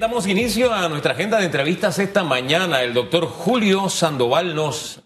[0.00, 2.82] Damos inicio a nuestra agenda de entrevistas esta mañana.
[2.82, 5.00] El doctor Julio Sandoval nos...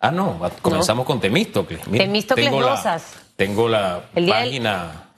[0.00, 1.80] Ah, no, comenzamos con Temístocles.
[1.82, 3.04] Temístocles tengo Rosas.
[3.14, 5.10] La, tengo la página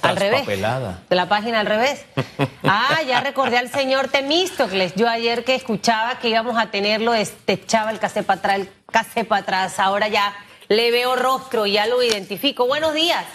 [0.00, 0.46] al revés.
[0.46, 2.06] De la página al revés.
[2.62, 4.94] Ah, ya recordé al señor Temístocles.
[4.94, 8.70] Yo ayer que escuchaba que íbamos a tenerlo, este, echaba el case para atrás, el
[8.90, 9.78] case para atrás.
[9.78, 10.34] Ahora ya
[10.68, 12.66] le veo rostro, ya lo identifico.
[12.66, 13.26] Buenos días.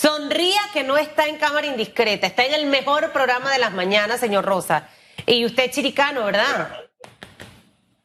[0.00, 4.18] Sonría que no está en cámara indiscreta, está en el mejor programa de las mañanas,
[4.18, 4.88] señor Rosa.
[5.26, 6.74] Y usted es chiricano, ¿verdad?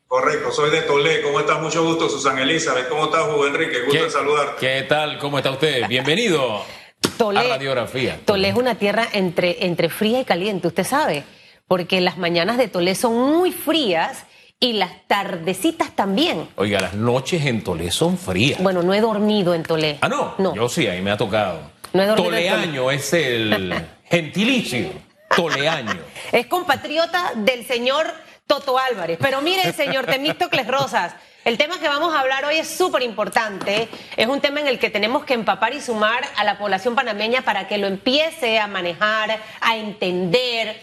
[0.06, 1.22] Correcto, soy de Tolé.
[1.22, 1.62] ¿Cómo estás?
[1.62, 2.90] Mucho gusto, Susana Elizabeth.
[2.90, 3.84] ¿Cómo estás, Hugo Enrique?
[3.86, 4.56] Gusto saludarte.
[4.60, 5.18] ¿Qué tal?
[5.20, 5.88] ¿Cómo está usted?
[5.88, 6.66] Bienvenido
[7.20, 8.20] a Radiografía.
[8.26, 11.24] Tolé es una tierra entre, entre fría y caliente, usted sabe,
[11.66, 14.26] porque las mañanas de Tolé son muy frías
[14.60, 16.50] y las tardecitas tambicio.
[16.58, 18.62] Oiga, las noches en Tolé son frías.
[18.62, 19.98] Bueno, no he dormido en Tolé.
[20.02, 20.36] Ah, no.
[20.40, 20.54] No.
[20.54, 21.75] Yo sí, ahí me ha tocado.
[22.16, 23.74] Toleaño es el
[24.10, 24.92] gentilicio.
[25.36, 25.98] Toleaño.
[26.32, 28.14] Es compatriota del señor
[28.48, 29.18] Toto Álvarez.
[29.22, 31.16] Pero mire, señor Temístocles Rosas,
[31.46, 33.88] el tema que vamos a hablar hoy es súper importante.
[34.18, 37.42] Es un tema en el que tenemos que empapar y sumar a la población panameña
[37.42, 40.82] para que lo empiece a manejar, a entender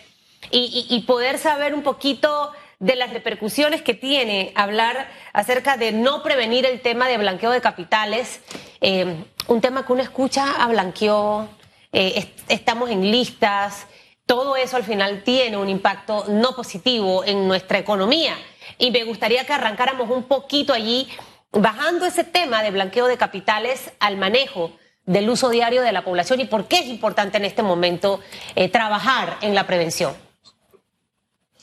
[0.51, 2.53] y poder saber un poquito
[2.83, 7.61] de las repercusiones que tiene hablar acerca de no prevenir el tema de blanqueo de
[7.61, 8.41] capitales,
[8.81, 11.49] eh, un tema que uno escucha a blanqueo,
[11.93, 13.87] eh, estamos en listas,
[14.27, 18.37] todo eso al final tiene un impacto no positivo en nuestra economía.
[18.79, 21.09] Y me gustaría que arrancáramos un poquito allí,
[21.53, 24.73] bajando ese tema de blanqueo de capitales al manejo
[25.07, 28.19] del uso diario de la población y por qué es importante en este momento
[28.57, 30.32] eh, trabajar en la prevención.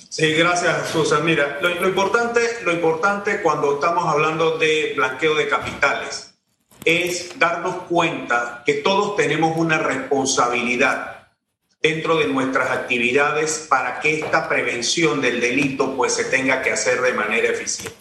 [0.09, 1.23] Sí, gracias, Susan.
[1.23, 6.33] Mira, lo, importante, lo importante cuando estamos hablando de blanqueo de capitales
[6.83, 11.27] es darnos cuenta que todos tenemos una responsabilidad
[11.79, 17.01] dentro de nuestras actividades para que esta prevención del delito pues se tenga que hacer
[17.01, 17.95] de manera eficiente.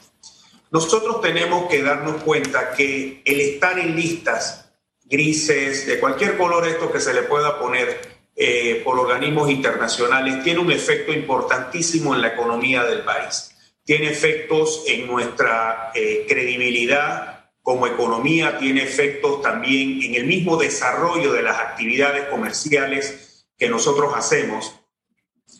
[0.70, 4.72] Nosotros tenemos que darnos cuenta que el estar en listas
[5.04, 10.60] grises, de cualquier color esto que se le pueda poner, eh, por organismos internacionales tiene
[10.60, 13.50] un efecto importantísimo en la economía del país.
[13.82, 21.32] Tiene efectos en nuestra eh, credibilidad como economía, tiene efectos también en el mismo desarrollo
[21.32, 24.72] de las actividades comerciales que nosotros hacemos.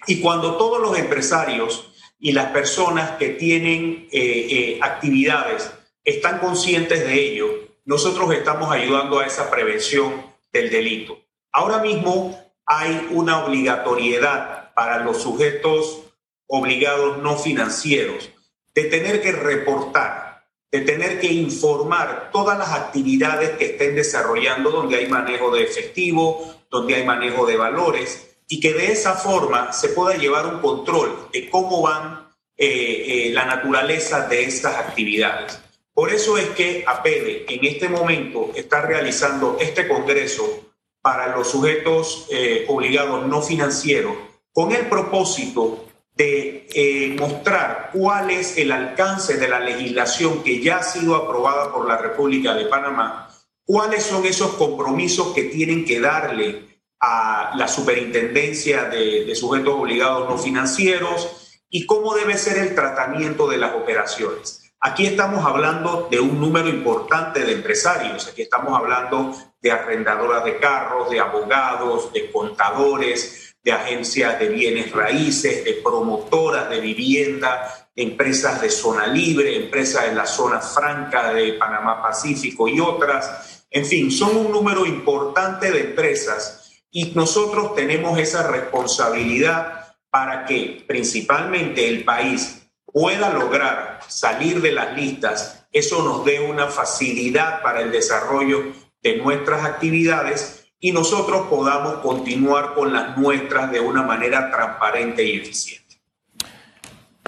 [0.07, 5.69] Y cuando todos los empresarios y las personas que tienen eh, actividades
[6.05, 7.49] están conscientes de ello,
[7.85, 11.19] nosotros estamos ayudando a esa prevención del delito.
[11.51, 16.03] Ahora mismo hay una obligatoriedad para los sujetos
[16.47, 18.29] obligados no financieros
[18.75, 24.97] de tener que reportar, de tener que informar todas las actividades que estén desarrollando donde
[24.97, 29.89] hay manejo de efectivo, donde hay manejo de valores y que de esa forma se
[29.89, 35.59] pueda llevar un control de cómo van eh, eh, la naturaleza de estas actividades.
[35.95, 40.68] Por eso es que APEDE en este momento está realizando este congreso
[41.01, 44.15] para los sujetos eh, obligados no financieros
[44.53, 50.79] con el propósito de eh, mostrar cuál es el alcance de la legislación que ya
[50.79, 53.31] ha sido aprobada por la República de Panamá,
[53.65, 60.29] cuáles son esos compromisos que tienen que darle a la superintendencia de, de sujetos obligados
[60.29, 64.58] no financieros y cómo debe ser el tratamiento de las operaciones.
[64.81, 70.59] Aquí estamos hablando de un número importante de empresarios, aquí estamos hablando de arrendadoras de
[70.59, 78.61] carros, de abogados, de contadores, de agencias de bienes raíces, de promotoras de vivienda, empresas
[78.61, 83.65] de zona libre, empresas en la zona franca de Panamá Pacífico y otras.
[83.71, 90.85] En fin, son un número importante de empresas y nosotros tenemos esa responsabilidad para que
[90.87, 92.58] principalmente el país
[92.93, 98.73] pueda lograr salir de las listas, eso nos dé una facilidad para el desarrollo
[99.03, 105.37] de nuestras actividades y nosotros podamos continuar con las nuestras de una manera transparente y
[105.37, 105.89] eficiente.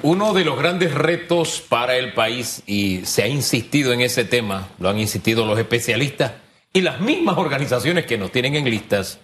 [0.02, 4.68] Uno de los grandes retos para el país, y se ha insistido en ese tema,
[4.78, 6.32] lo han insistido los especialistas
[6.72, 9.18] y las mismas organizaciones que nos tienen en listas,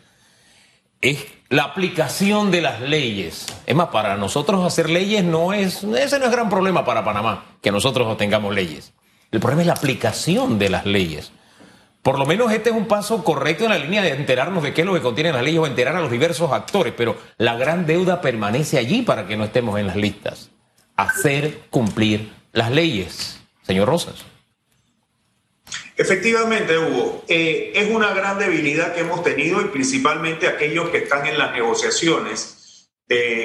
[1.11, 3.47] es la aplicación de las leyes.
[3.67, 7.45] Es más, para nosotros hacer leyes no es, ese no es gran problema para Panamá,
[7.63, 8.93] que nosotros no tengamos leyes.
[9.31, 11.33] El problema es la aplicación de las leyes.
[12.03, 14.83] Por lo menos este es un paso correcto en la línea de enterarnos de qué
[14.83, 17.85] es lo que contienen las leyes o enterar a los diversos actores, pero la gran
[17.85, 20.51] deuda permanece allí para que no estemos en las listas.
[20.95, 23.41] Hacer cumplir las leyes.
[23.63, 24.25] Señor Rosas.
[25.97, 31.27] Efectivamente, Hugo, eh, es una gran debilidad que hemos tenido y principalmente aquellos que están
[31.27, 32.53] en las negociaciones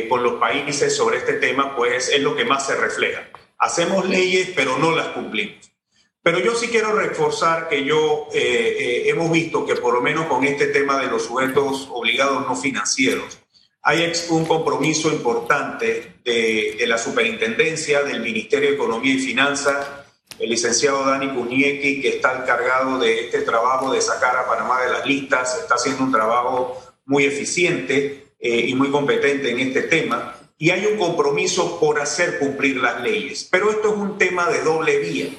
[0.10, 3.30] con los países sobre este tema, pues es lo que más se refleja.
[3.60, 5.72] Hacemos leyes, pero no las cumplimos.
[6.24, 8.40] Pero yo sí quiero reforzar que yo eh,
[8.80, 12.56] eh, hemos visto que por lo menos con este tema de los sujetos obligados no
[12.56, 13.40] financieros,
[13.82, 19.88] hay un compromiso importante de, de la superintendencia, del Ministerio de Economía y Finanzas,
[20.40, 24.92] el licenciado Dani Cuniequi, que está encargado de este trabajo de sacar a Panamá de
[24.92, 30.36] las listas, está haciendo un trabajo muy eficiente eh, y muy competente en este tema.
[30.58, 33.48] Y hay un compromiso por hacer cumplir las leyes.
[33.50, 35.30] Pero esto es un tema de doble vía.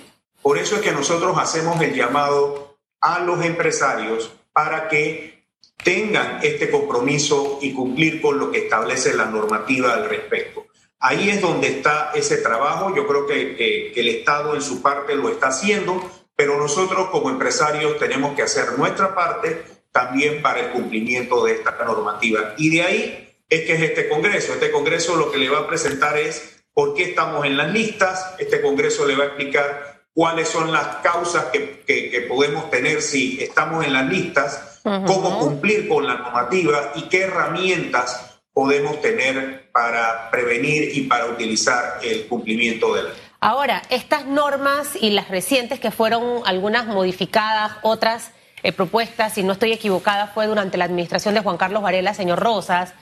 [0.43, 5.45] Por eso es que nosotros hacemos el llamado a los empresarios para que
[5.83, 10.67] tengan este compromiso y cumplir con lo que establece la normativa al respecto.
[11.03, 12.95] Ahí es donde está ese trabajo.
[12.95, 16.01] Yo creo que, el Estado en su parte lo está haciendo,
[16.37, 21.73] pero nosotros como empresarios tenemos que hacer nuestra parte también para el cumplimiento de esta
[21.85, 22.55] normativa.
[22.57, 24.53] Y de ahí es que es este Congreso.
[24.53, 28.37] Este Congreso lo que le va a presentar es por qué estamos en las listas.
[28.39, 33.85] Este Congreso le va a explicar cuáles son las causas que, podemos tener si estamos
[33.85, 40.97] en las listas, cómo cumplir con la normativa y qué herramientas podemos tener para prevenir
[40.97, 43.19] y para utilizar el cumplimiento de la ley.
[43.41, 48.31] Ahora, estas normas y las recientes que fueron algunas modificadas, otras
[48.63, 52.39] eh, propuestas, si no estoy equivocada, fue durante la administración de Juan Carlos Varela, señor
[52.39, 52.95] Rosas.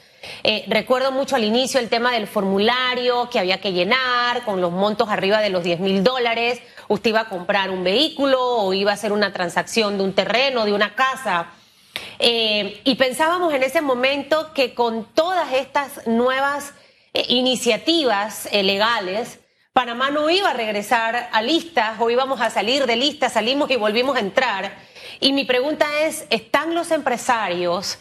[0.43, 4.71] Eh, recuerdo mucho al inicio el tema del formulario que había que llenar con los
[4.71, 6.61] montos arriba de los 10 mil dólares.
[6.89, 10.65] Usted iba a comprar un vehículo o iba a hacer una transacción de un terreno,
[10.65, 11.49] de una casa.
[12.23, 16.75] Eh, y pensábamos en ese momento que con todas estas nuevas
[17.15, 19.41] eh, iniciativas eh, legales,
[19.73, 23.77] Panamá no iba a regresar a listas o íbamos a salir de listas, salimos y
[23.77, 24.77] volvimos a entrar.
[25.19, 27.99] Y mi pregunta es, ¿están los empresarios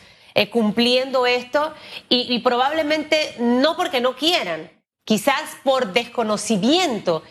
[0.51, 1.73] cumpliendo esto?
[2.07, 4.71] y probablemente no porque no quieran,
[5.03, 7.23] quizás por desconocimiento.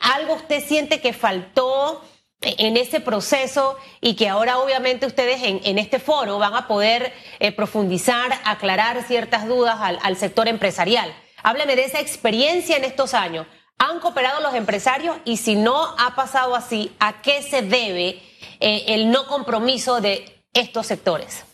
[0.00, 2.02] ¿Algo usted siente que faltó?
[2.40, 7.50] En ese proceso y que ahora obviamente ustedes en, este foro van a poder eh,
[7.52, 11.12] profundizar, aclarar ciertas dudas al, sector empresarial.
[11.42, 13.46] Hábleme de esa experiencia en estos años.
[13.78, 15.16] ¿Han cooperado los empresarios?
[15.24, 18.20] Y si no ha pasado así, ¿a qué se debe
[18.60, 21.44] eh, el no compromiso de estos sectores?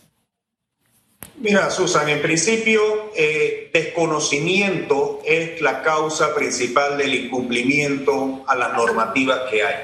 [1.37, 9.41] Mira, Susan, en principio, eh, desconocimiento es la causa principal del incumplimiento a las normativas
[9.51, 9.75] que hay.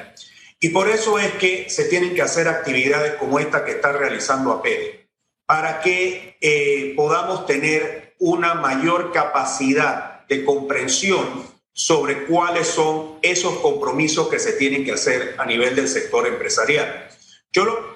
[0.64, 4.52] Y por eso es que se tienen que hacer actividades como esta que está realizando
[4.52, 5.10] APEDE,
[5.48, 11.26] para que eh, podamos tener una mayor capacidad de comprensión
[11.74, 17.10] sobre cuáles son esos compromisos que se tienen que hacer a nivel del sector empresarial.
[17.52, 17.92] Yo lo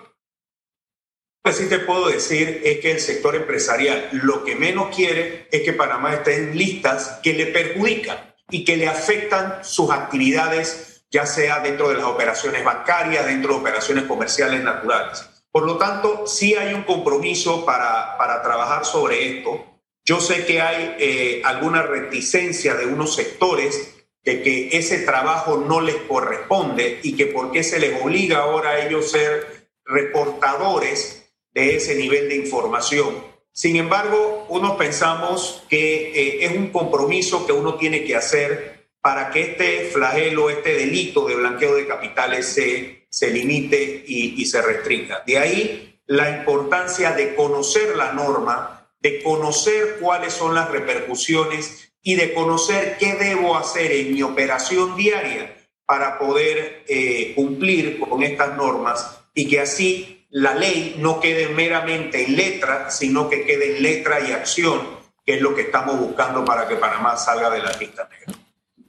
[1.43, 5.61] que sí te puedo decir es que el sector empresarial lo que menos quiere es
[5.61, 11.25] que Panamá esté en listas que le perjudican y que le afectan sus actividades ya
[11.25, 15.25] sea dentro de las operaciones bancarias, dentro de operaciones comerciales naturales.
[15.51, 19.63] Por lo tanto, sí hay un compromiso para, para trabajar sobre esto.
[20.03, 25.81] Yo sé que hay eh, alguna reticencia de unos sectores de que ese trabajo no
[25.81, 31.75] les corresponde y que por qué se les obliga ahora a ellos ser reportadores de
[31.77, 33.23] ese nivel de información.
[33.53, 38.74] Sin embargo, uno pensamos que eh, es un compromiso que uno tiene que hacer
[39.05, 44.63] para que este flagelo, este delito de blanqueo de capitales se, se limite y, se
[44.63, 45.21] restrinja.
[45.27, 52.15] De ahí la importancia de conocer la norma, de conocer cuáles son las repercusiones y
[52.15, 58.57] de conocer qué debo hacer en mi operación diaria para poder eh, cumplir con estas
[58.57, 63.83] normas y que así la ley no quede meramente en letra, sino que quede en
[63.83, 64.81] letra y acción,
[65.23, 68.44] que es lo que estamos buscando para que Panamá salga de la lista negra.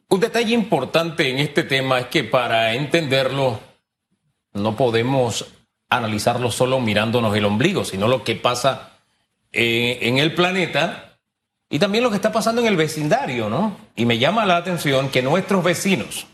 [0.09, 3.59] Un detalle importante en este tema es que para entenderlo
[4.53, 5.47] no podemos
[5.89, 8.93] analizarlo solo mirándonos el ombligo, sino lo que pasa
[9.53, 11.19] eh, en el planeta
[11.69, 13.77] y también lo que está pasando en el vecindario, ¿no?
[13.97, 16.27] Y me llama la atención que nuestros vecinos,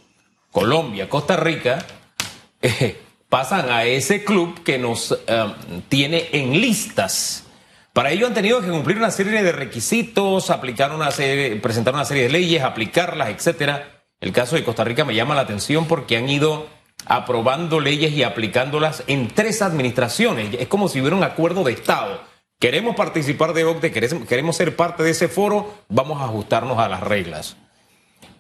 [0.50, 1.84] Colombia, Costa Rica,
[2.62, 3.00] eh,
[3.30, 5.54] pasan a ese club que nos eh,
[5.88, 7.41] tiene en listas
[7.92, 10.50] para ello han tenido que cumplir una serie de requisitos,
[10.94, 14.04] una serie, presentar una serie de leyes, aplicarlas, etcétera.
[14.20, 16.68] El caso de Costa Rica me llama la atención porque han ido
[17.04, 20.54] aprobando leyes y aplicándolas en tres administraciones.
[20.58, 22.22] Es como si hubiera un acuerdo de Estado.
[22.58, 26.88] Queremos participar de OCDE, queremos, queremos ser parte de ese foro, vamos a ajustarnos a
[26.88, 27.56] las reglas.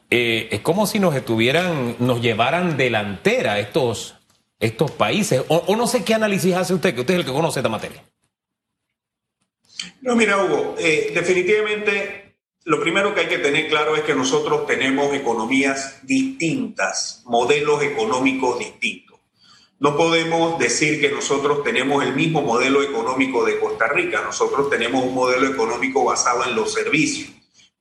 [0.08, 4.14] Eh, es como si nos estuvieran, nos llevaran delantera estos,
[4.60, 5.44] estos países.
[5.48, 7.68] O, o no sé qué análisis hace usted, que usted es el que conoce esta
[7.68, 8.02] materia.
[10.00, 12.22] No, mira, Hugo, eh, definitivamente
[12.64, 18.58] lo primero que hay que tener claro es que nosotros tenemos economías distintas, modelos económicos
[18.58, 19.18] distintos.
[19.80, 24.22] No podemos decir que nosotros tenemos el mismo modelo económico de Costa Rica.
[24.22, 27.30] Nosotros tenemos un modelo económico basado en los servicios.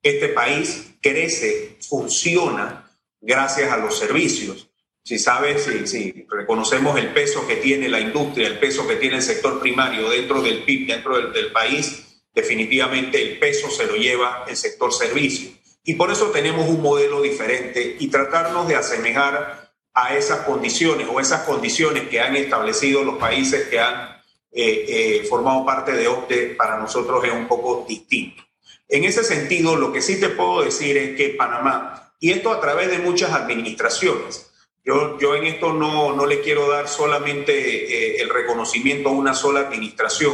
[0.01, 4.71] Este país crece, funciona gracias a los servicios.
[5.03, 9.22] Si sabes, si, reconocemos el peso que tiene la industria, el peso que tiene el
[9.22, 14.46] sector primario dentro del PIB, dentro del, del país, definitivamente el peso se lo lleva
[14.48, 15.51] el sector servicio.
[15.84, 21.20] Y por eso tenemos un modelo diferente y tratarnos de asemejar a esas condiciones o
[21.20, 24.22] esas condiciones que han establecido los países que han
[24.53, 24.86] eh,
[25.22, 28.43] eh, formado parte de OCDE para nosotros es un poco distinto.
[28.88, 32.60] En ese sentido, lo que sí te puedo decir es que Panamá, y esto a
[32.60, 34.50] través de muchas administraciones,
[34.84, 39.34] yo, yo en esto no, no le quiero dar solamente eh, el reconocimiento a una
[39.34, 40.34] sola administración.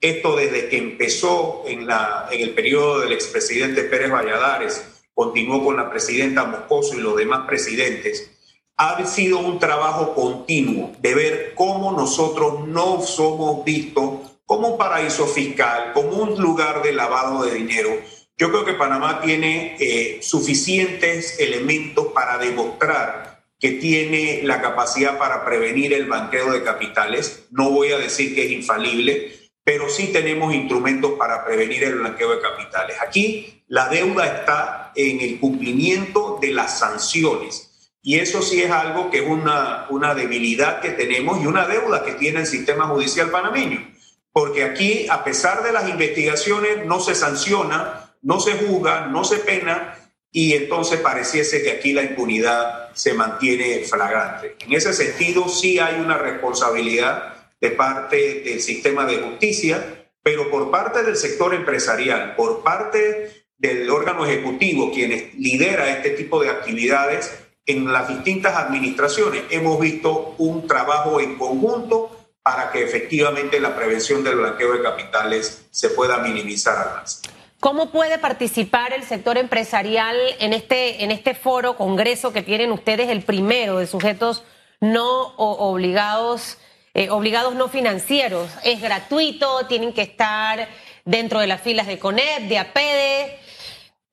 [0.00, 5.76] Esto desde que empezó en, la, en el periodo del expresidente Pérez Valladares, continuó con
[5.76, 8.30] la presidenta Moscoso y los demás presidentes,
[8.76, 15.26] ha sido un trabajo continuo de ver cómo nosotros no somos vistos como un paraíso
[15.26, 17.90] fiscal, como un lugar de lavado de dinero.
[18.36, 25.44] Yo creo que Panamá tiene eh, suficientes elementos para demostrar que tiene la capacidad para
[25.44, 27.46] prevenir el banqueo de capitales.
[27.50, 32.30] No voy a decir que es infalible, pero sí tenemos instrumentos para prevenir el blanqueo
[32.30, 32.96] de capitales.
[33.00, 37.90] Aquí la deuda está en el cumplimiento de las sanciones.
[38.02, 42.04] Y eso sí es algo que es una, una debilidad que tenemos y una deuda
[42.04, 43.92] que tiene el sistema judicial panameño.
[44.32, 49.38] Porque aquí, a pesar de las investigaciones, no se sanciona, no se juzga, no se
[49.38, 49.98] pena
[50.36, 54.54] y entonces pareciese que aquí la impunidad se mantiene flagrante.
[54.60, 60.70] En ese sentido, sí hay una responsabilidad de parte del sistema de justicia, pero por
[60.70, 67.32] parte del sector empresarial, por parte del órgano ejecutivo, quienes lidera este tipo de actividades,
[67.64, 74.22] en las distintas administraciones hemos visto un trabajo en conjunto para que efectivamente la prevención
[74.22, 77.45] del blanqueo de capitales se pueda minimizar al máximo.
[77.60, 83.08] ¿Cómo puede participar el sector empresarial en este, en este foro, congreso que tienen ustedes,
[83.08, 84.44] el primero de sujetos
[84.80, 86.58] no obligados,
[86.92, 88.50] eh, obligados no financieros?
[88.62, 89.66] ¿Es gratuito?
[89.66, 90.68] ¿Tienen que estar
[91.06, 93.38] dentro de las filas de CONEP, de APEDE?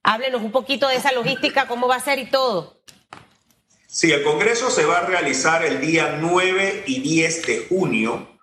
[0.03, 2.81] Háblenos un poquito de esa logística, cómo va a ser y todo.
[3.87, 8.39] Sí, el Congreso se va a realizar el día 9 y 10 de junio.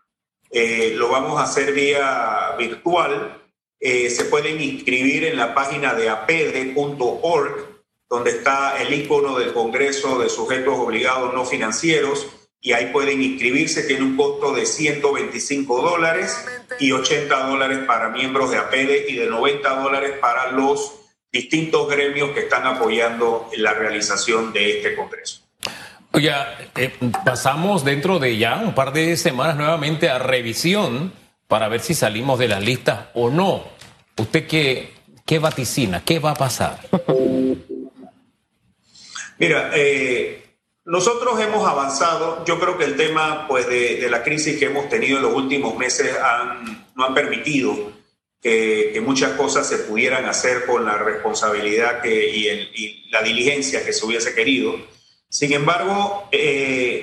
[0.51, 3.40] Eh, lo vamos a hacer vía virtual
[3.81, 10.19] eh, se pueden inscribir en la página de apd.org, donde está el icono del Congreso
[10.19, 12.27] de Sujetos Obligados No Financieros,
[12.61, 13.85] y ahí pueden inscribirse.
[13.85, 16.45] Tiene un costo de 125 dólares
[16.79, 20.93] y 80 dólares para miembros de APD y de 90 dólares para los
[21.33, 25.43] distintos gremios que están apoyando la realización de este Congreso.
[26.13, 26.33] Oye,
[26.77, 26.93] eh,
[27.25, 31.13] pasamos dentro de ya un par de semanas nuevamente a revisión
[31.51, 33.65] para ver si salimos de las listas o no.
[34.17, 34.95] ¿Usted qué,
[35.27, 36.05] qué vaticina?
[36.05, 36.79] ¿Qué va a pasar?
[39.37, 40.45] Mira, eh,
[40.85, 42.45] nosotros hemos avanzado.
[42.45, 45.77] Yo creo que el tema pues, de, la crisis que hemos tenido en los últimos
[45.77, 47.95] meses han, no han permitido
[48.41, 54.07] que, muchas cosas se pudieran hacer con la responsabilidad que, y, la diligencia que se
[54.07, 54.77] hubiese querido.
[55.29, 57.03] Sin embargo, eh,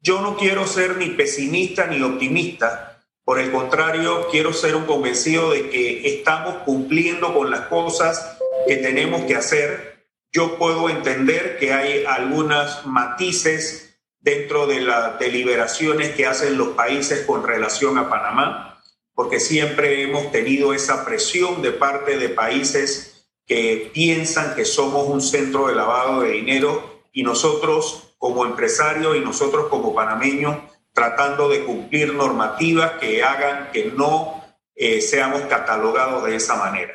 [0.00, 2.91] yo no quiero ser ni pesimista ni optimista
[3.24, 8.76] por el contrario, quiero ser un convencido de que estamos cumpliendo con las cosas que
[8.76, 10.06] tenemos que hacer.
[10.32, 17.24] Yo puedo entender que hay algunas matices dentro de las deliberaciones que hacen los países
[17.24, 18.82] con relación a Panamá,
[19.14, 25.20] porque siempre hemos tenido esa presión de parte de países que piensan que somos un
[25.20, 30.56] centro de lavado de dinero y nosotros como empresarios y nosotros como panameños
[30.92, 34.44] tratando de cumplir normativas que hagan que no
[34.74, 36.94] eh, seamos catalogados de esa manera.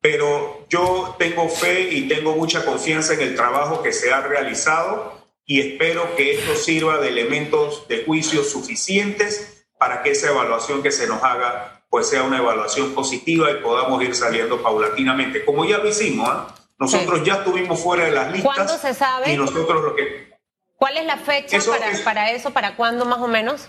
[0.00, 5.20] Pero yo tengo fe y tengo mucha confianza en el trabajo que se ha realizado
[5.44, 10.92] y espero que esto sirva de elementos de juicio suficientes para que esa evaluación que
[10.92, 15.44] se nos haga pues sea una evaluación positiva y podamos ir saliendo paulatinamente.
[15.44, 16.54] Como ya lo hicimos, ¿ah?
[16.78, 18.54] nosotros ya estuvimos fuera de las listas.
[18.54, 19.32] ¿Cuándo se sabe?
[19.32, 20.29] Y nosotros lo que
[20.80, 22.52] ¿Cuál es la fecha para, para eso?
[22.52, 23.68] ¿Para cuándo más o menos?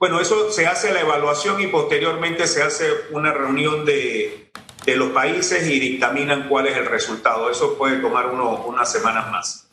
[0.00, 4.50] Bueno, eso se hace la evaluación y posteriormente se hace una reunión de,
[4.84, 7.48] de los países y dictaminan cuál es el resultado.
[7.48, 9.68] Eso puede tomar uno, unas semanas más.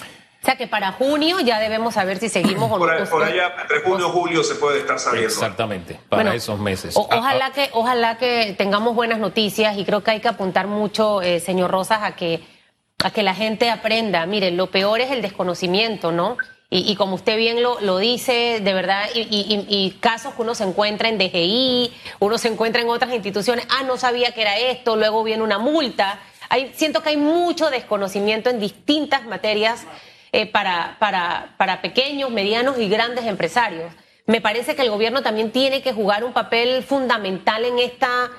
[0.00, 3.04] O sea que para junio ya debemos saber si seguimos o no.
[3.10, 5.28] Por, allá, entre junio y julio se puede estar saliendo.
[5.28, 6.96] Exactamente, para esos meses.
[6.96, 7.52] O, ah, ojalá, ah.
[7.52, 11.70] que, ojalá que tengamos buenas noticias y creo que hay que apuntar mucho, eh, señor
[11.70, 12.42] Rosas, a que,
[13.04, 14.24] a que la gente aprenda.
[14.24, 16.38] Miren, lo peor es el desconocimiento, ¿no?
[16.70, 21.18] Y, como usted bien lo, dice, de verdad, y, casos que uno se encuentra en
[21.18, 25.44] DGI, uno se encuentra en otras instituciones, ah, no sabía que era esto, luego viene
[25.44, 26.18] una multa.
[26.48, 29.86] Hay, siento que hay mucho desconocimiento en distintas materias
[30.32, 33.92] eh, para, para, para pequeños, medianos y grandes empresarios.
[34.26, 38.30] Me parece que el gobierno también tiene que jugar un papel fundamental en esta,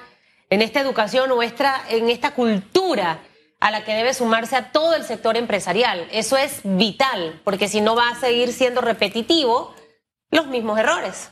[0.50, 3.20] en esta educación nuestra, en esta cultura
[3.60, 6.08] a la que debe sumarse a todo el sector empresarial.
[6.12, 9.74] Eso es vital, porque si no va a seguir siendo repetitivo
[10.32, 11.32] los mismos errores.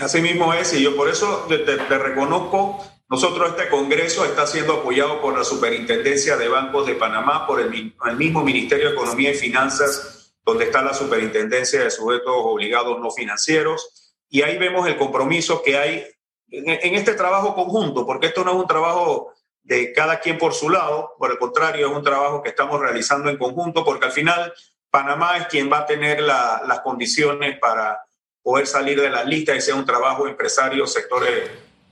[0.00, 5.20] Así mismo es, y yo por eso te reconozco nosotros, este Congreso está siendo apoyado
[5.20, 10.34] por la Superintendencia de Bancos de Panamá, por el, mismo Ministerio de Economía y Finanzas,
[10.44, 14.16] donde está la Superintendencia de Sujetos Obligados No Financieros.
[14.30, 16.04] Y ahí vemos el compromiso que hay
[16.50, 19.32] en, este trabajo conjunto, porque esto no es un trabajo
[19.64, 23.30] de cada quien por su lado, por el contrario, es un trabajo que estamos realizando
[23.30, 24.52] en conjunto, porque al final
[24.90, 28.04] Panamá es quien va a tener las condiciones para
[28.42, 31.50] poder salir de la lista y sea un trabajo empresario, sectores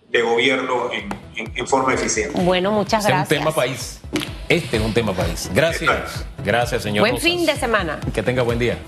[0.08, 0.90] de gobierno
[1.34, 2.38] en, forma eficiente.
[2.42, 3.32] Bueno, muchas gracias.
[3.32, 4.00] Es un tema país.
[4.48, 5.50] Este es un tema país.
[5.54, 6.26] Gracias.
[6.44, 7.08] Gracias, señor.
[7.08, 7.98] Buen fin de semana.
[8.12, 8.78] Que tenga buen día.